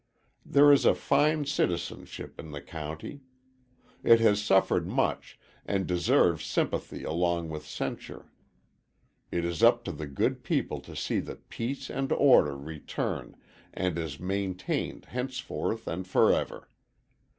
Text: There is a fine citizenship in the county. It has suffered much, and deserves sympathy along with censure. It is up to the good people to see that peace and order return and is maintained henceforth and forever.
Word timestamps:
There 0.43 0.71
is 0.71 0.83
a 0.83 0.95
fine 0.95 1.45
citizenship 1.45 2.39
in 2.39 2.49
the 2.49 2.59
county. 2.63 3.21
It 4.01 4.19
has 4.19 4.41
suffered 4.41 4.87
much, 4.87 5.37
and 5.63 5.85
deserves 5.85 6.43
sympathy 6.43 7.03
along 7.03 7.49
with 7.49 7.67
censure. 7.67 8.31
It 9.31 9.45
is 9.45 9.61
up 9.61 9.83
to 9.83 9.91
the 9.91 10.07
good 10.07 10.43
people 10.43 10.79
to 10.81 10.95
see 10.95 11.19
that 11.19 11.49
peace 11.49 11.87
and 11.87 12.11
order 12.13 12.57
return 12.57 13.35
and 13.75 13.95
is 13.99 14.19
maintained 14.19 15.05
henceforth 15.05 15.85
and 15.85 16.07
forever. 16.07 16.67